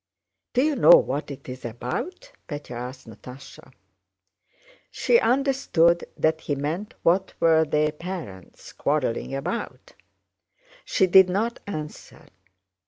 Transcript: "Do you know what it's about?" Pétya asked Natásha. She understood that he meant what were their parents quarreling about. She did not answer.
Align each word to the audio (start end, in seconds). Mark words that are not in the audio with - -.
"Do 0.53 0.63
you 0.63 0.75
know 0.75 0.95
what 0.97 1.29
it's 1.29 1.63
about?" 1.63 2.31
Pétya 2.49 2.71
asked 2.71 3.07
Natásha. 3.07 3.71
She 4.89 5.19
understood 5.19 6.05
that 6.17 6.41
he 6.41 6.55
meant 6.55 6.95
what 7.03 7.35
were 7.39 7.65
their 7.65 7.91
parents 7.91 8.73
quarreling 8.73 9.35
about. 9.35 9.93
She 10.83 11.05
did 11.05 11.29
not 11.29 11.59
answer. 11.67 12.25